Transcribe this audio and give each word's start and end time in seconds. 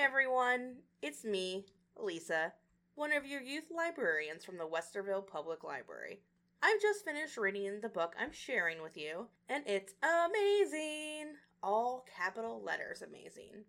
everyone. 0.00 0.76
It's 1.02 1.24
me, 1.24 1.66
Lisa, 1.94 2.54
one 2.94 3.12
of 3.12 3.26
your 3.26 3.42
youth 3.42 3.66
librarians 3.70 4.46
from 4.46 4.56
the 4.56 4.66
Westerville 4.66 5.26
Public 5.26 5.62
Library. 5.62 6.20
I've 6.62 6.80
just 6.80 7.04
finished 7.04 7.36
reading 7.36 7.80
the 7.82 7.90
book 7.90 8.14
I'm 8.18 8.32
sharing 8.32 8.82
with 8.82 8.96
you, 8.96 9.26
and 9.50 9.62
it's 9.66 9.92
amazing! 10.02 11.34
All 11.62 12.06
capital 12.16 12.62
letters 12.64 13.02
amazing. 13.02 13.64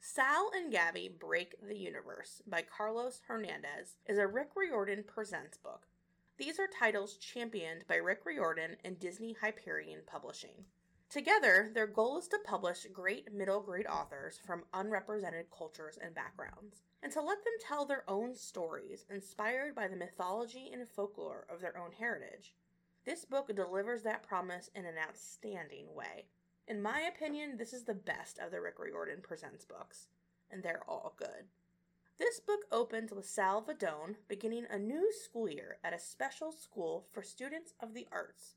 Sal 0.00 0.50
and 0.56 0.72
Gabi 0.72 1.18
Break 1.20 1.54
the 1.62 1.76
Universe 1.76 2.40
by 2.46 2.62
Carlos 2.62 3.20
Hernandez 3.28 3.96
is 4.06 4.16
a 4.16 4.26
Rick 4.26 4.52
Riordan 4.56 5.04
Presents 5.06 5.58
book. 5.58 5.86
These 6.38 6.58
are 6.58 6.78
titles 6.78 7.18
championed 7.18 7.84
by 7.86 7.96
Rick 7.96 8.20
Riordan 8.24 8.76
and 8.86 8.98
Disney 8.98 9.36
Hyperion 9.38 10.00
Publishing. 10.06 10.64
Together, 11.12 11.70
their 11.74 11.86
goal 11.86 12.16
is 12.16 12.26
to 12.26 12.38
publish 12.42 12.86
great 12.90 13.30
middle 13.34 13.60
grade 13.60 13.84
authors 13.86 14.40
from 14.46 14.64
unrepresented 14.72 15.44
cultures 15.50 15.98
and 16.02 16.14
backgrounds, 16.14 16.80
and 17.02 17.12
to 17.12 17.20
let 17.20 17.44
them 17.44 17.52
tell 17.60 17.84
their 17.84 18.02
own 18.08 18.34
stories 18.34 19.04
inspired 19.10 19.74
by 19.74 19.86
the 19.86 19.94
mythology 19.94 20.70
and 20.72 20.88
folklore 20.88 21.44
of 21.50 21.60
their 21.60 21.76
own 21.76 21.92
heritage. 21.92 22.54
This 23.04 23.26
book 23.26 23.54
delivers 23.54 24.02
that 24.04 24.26
promise 24.26 24.70
in 24.74 24.86
an 24.86 24.94
outstanding 24.96 25.94
way. 25.94 26.28
In 26.66 26.80
my 26.80 27.02
opinion, 27.02 27.58
this 27.58 27.74
is 27.74 27.84
the 27.84 27.92
best 27.92 28.38
of 28.38 28.50
the 28.50 28.62
Rick 28.62 28.78
Riordan 28.78 29.20
Presents 29.22 29.66
books, 29.66 30.08
and 30.50 30.62
they're 30.62 30.88
all 30.88 31.14
good. 31.18 31.44
This 32.18 32.40
book 32.40 32.60
opens 32.72 33.12
with 33.12 33.28
Sal 33.28 33.62
Vidón 33.62 34.14
beginning 34.28 34.64
a 34.70 34.78
new 34.78 35.12
school 35.12 35.50
year 35.50 35.76
at 35.84 35.92
a 35.92 35.98
special 35.98 36.52
school 36.52 37.06
for 37.12 37.22
students 37.22 37.74
of 37.80 37.92
the 37.92 38.06
arts 38.10 38.54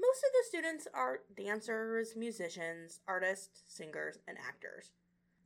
most 0.00 0.24
of 0.24 0.30
the 0.32 0.46
students 0.48 0.88
are 0.94 1.20
dancers, 1.36 2.14
musicians, 2.16 3.00
artists, 3.06 3.62
singers, 3.66 4.18
and 4.26 4.38
actors. 4.38 4.92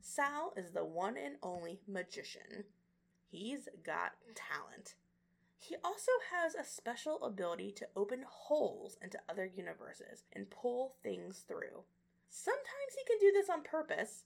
Sal 0.01 0.53
is 0.55 0.71
the 0.71 0.85
one 0.85 1.17
and 1.17 1.37
only 1.41 1.79
magician. 1.87 2.65
He's 3.29 3.67
got 3.85 4.13
talent. 4.35 4.95
He 5.57 5.75
also 5.83 6.11
has 6.31 6.55
a 6.55 6.65
special 6.65 7.23
ability 7.23 7.71
to 7.77 7.87
open 7.95 8.25
holes 8.27 8.97
into 9.01 9.19
other 9.29 9.45
universes 9.45 10.25
and 10.33 10.49
pull 10.49 10.95
things 11.01 11.45
through. 11.47 11.83
Sometimes 12.29 12.93
he 12.97 13.05
can 13.07 13.19
do 13.19 13.31
this 13.31 13.49
on 13.49 13.63
purpose, 13.63 14.25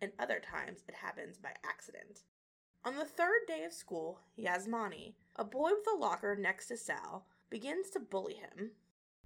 and 0.00 0.12
other 0.18 0.40
times 0.40 0.84
it 0.88 0.94
happens 0.94 1.36
by 1.36 1.50
accident. 1.62 2.22
On 2.84 2.96
the 2.96 3.04
third 3.04 3.40
day 3.46 3.64
of 3.64 3.72
school, 3.72 4.20
Yasmani, 4.38 5.14
a 5.36 5.44
boy 5.44 5.70
with 5.70 5.86
a 5.92 5.98
locker 5.98 6.34
next 6.34 6.68
to 6.68 6.76
Sal, 6.76 7.26
begins 7.50 7.90
to 7.90 8.00
bully 8.00 8.34
him. 8.34 8.70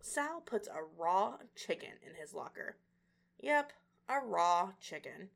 Sal 0.05 0.41
puts 0.41 0.67
a 0.67 0.83
raw 0.98 1.39
chicken 1.55 1.92
in 2.05 2.17
his 2.17 2.34
locker. 2.34 2.77
Yep, 3.41 3.72
a 4.08 4.19
raw 4.19 4.72
chicken. 4.81 5.31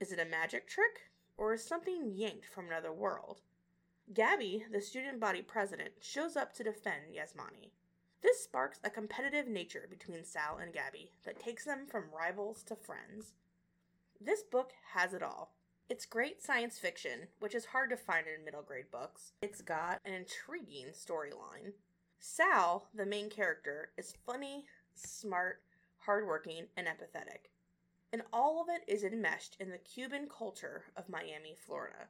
Is 0.00 0.10
it 0.10 0.18
a 0.18 0.24
magic 0.24 0.66
trick, 0.66 1.10
or 1.36 1.52
is 1.52 1.62
something 1.62 2.10
yanked 2.14 2.46
from 2.46 2.66
another 2.66 2.92
world? 2.92 3.42
Gabi, 4.12 4.62
the 4.72 4.80
student 4.80 5.20
body 5.20 5.42
president, 5.42 5.90
shows 6.00 6.34
up 6.34 6.54
to 6.54 6.64
defend 6.64 7.12
Yasmani. 7.14 7.72
This 8.22 8.42
sparks 8.42 8.80
a 8.82 8.88
competitive 8.88 9.46
nature 9.46 9.86
between 9.88 10.24
Sal 10.24 10.56
and 10.56 10.72
Gabi 10.72 11.10
that 11.24 11.38
takes 11.38 11.66
them 11.66 11.86
from 11.86 12.04
rivals 12.10 12.62
to 12.64 12.76
friends. 12.76 13.34
This 14.18 14.42
book 14.42 14.72
has 14.94 15.12
it 15.12 15.22
all. 15.22 15.52
It's 15.90 16.06
great 16.06 16.42
science 16.42 16.78
fiction, 16.78 17.28
which 17.38 17.54
is 17.54 17.66
hard 17.66 17.90
to 17.90 17.96
find 17.98 18.26
in 18.26 18.46
middle 18.46 18.62
grade 18.62 18.90
books. 18.90 19.32
It's 19.42 19.60
got 19.60 20.00
an 20.06 20.14
intriguing 20.14 20.92
storyline. 20.94 21.74
Sal, 22.22 22.86
the 22.94 23.06
main 23.06 23.30
character, 23.30 23.92
is 23.96 24.14
funny, 24.26 24.66
smart, 24.94 25.62
hardworking, 25.96 26.66
and 26.76 26.86
empathetic. 26.86 27.48
And 28.12 28.22
all 28.30 28.60
of 28.60 28.68
it 28.68 28.82
is 28.86 29.04
enmeshed 29.04 29.56
in 29.58 29.70
the 29.70 29.78
Cuban 29.78 30.28
culture 30.28 30.84
of 30.96 31.08
Miami, 31.08 31.54
Florida. 31.54 32.08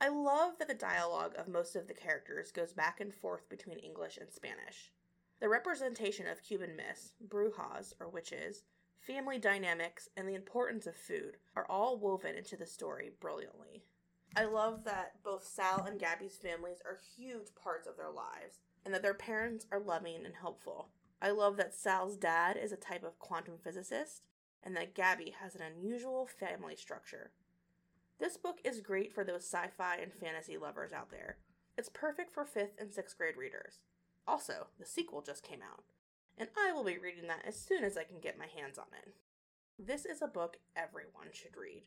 I 0.00 0.08
love 0.08 0.58
that 0.58 0.68
the 0.68 0.74
dialogue 0.74 1.34
of 1.36 1.48
most 1.48 1.76
of 1.76 1.86
the 1.86 1.92
characters 1.92 2.50
goes 2.50 2.72
back 2.72 2.98
and 2.98 3.14
forth 3.14 3.46
between 3.50 3.78
English 3.78 4.16
and 4.16 4.32
Spanish. 4.32 4.90
The 5.38 5.50
representation 5.50 6.26
of 6.26 6.42
Cuban 6.42 6.74
myths, 6.74 7.12
brujas 7.28 7.92
or 8.00 8.08
witches, 8.08 8.64
family 8.98 9.38
dynamics, 9.38 10.08
and 10.16 10.26
the 10.26 10.34
importance 10.34 10.86
of 10.86 10.96
food 10.96 11.36
are 11.54 11.66
all 11.66 11.98
woven 11.98 12.36
into 12.36 12.56
the 12.56 12.64
story 12.64 13.10
brilliantly. 13.20 13.84
I 14.36 14.44
love 14.44 14.84
that 14.84 15.14
both 15.24 15.44
Sal 15.44 15.84
and 15.84 16.00
Gabi's 16.00 16.36
families 16.36 16.80
are 16.84 17.00
huge 17.16 17.54
parts 17.60 17.88
of 17.88 17.96
their 17.96 18.10
lives, 18.10 18.60
and 18.84 18.94
that 18.94 19.02
their 19.02 19.14
parents 19.14 19.66
are 19.72 19.80
loving 19.80 20.24
and 20.24 20.34
helpful. 20.40 20.90
I 21.20 21.30
love 21.30 21.56
that 21.56 21.74
Sal's 21.74 22.16
dad 22.16 22.56
is 22.56 22.72
a 22.72 22.76
type 22.76 23.04
of 23.04 23.18
quantum 23.18 23.54
physicist 23.62 24.22
and 24.62 24.76
that 24.76 24.94
Gabi 24.94 25.34
has 25.34 25.54
an 25.54 25.62
unusual 25.62 26.26
family 26.26 26.76
structure. 26.76 27.32
This 28.18 28.36
book 28.36 28.58
is 28.64 28.80
great 28.80 29.12
for 29.12 29.24
those 29.24 29.44
sci 29.44 29.68
fi 29.76 29.96
and 29.96 30.12
fantasy 30.12 30.56
lovers 30.56 30.92
out 30.92 31.10
there. 31.10 31.38
It's 31.76 31.88
perfect 31.88 32.32
for 32.32 32.44
5th 32.44 32.78
and 32.78 32.90
6th 32.90 33.16
grade 33.16 33.36
readers. 33.36 33.80
Also, 34.26 34.66
the 34.78 34.84
sequel 34.84 35.22
just 35.22 35.42
came 35.42 35.60
out, 35.62 35.84
and 36.36 36.48
I 36.58 36.72
will 36.72 36.84
be 36.84 36.98
reading 36.98 37.26
that 37.28 37.44
as 37.46 37.58
soon 37.58 37.84
as 37.84 37.96
I 37.96 38.04
can 38.04 38.20
get 38.20 38.38
my 38.38 38.46
hands 38.46 38.78
on 38.78 38.86
it. 39.02 39.14
This 39.78 40.04
is 40.04 40.20
a 40.20 40.26
book 40.26 40.58
everyone 40.76 41.28
should 41.32 41.56
read. 41.56 41.84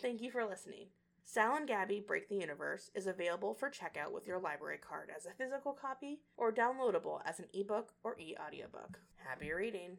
Thank 0.00 0.22
you 0.22 0.30
for 0.30 0.46
listening. 0.46 0.86
Sal 1.28 1.56
and 1.56 1.68
Gabi 1.68 2.06
Break 2.06 2.28
the 2.28 2.36
Universe 2.36 2.88
is 2.94 3.08
available 3.08 3.52
for 3.52 3.68
checkout 3.68 4.12
with 4.12 4.28
your 4.28 4.38
library 4.38 4.78
card 4.78 5.10
as 5.14 5.26
a 5.26 5.32
physical 5.32 5.72
copy 5.72 6.20
or 6.36 6.52
downloadable 6.52 7.20
as 7.24 7.40
an 7.40 7.46
ebook 7.52 7.92
or 8.04 8.16
e 8.16 8.36
audiobook. 8.38 9.00
Happy 9.16 9.52
reading! 9.52 9.98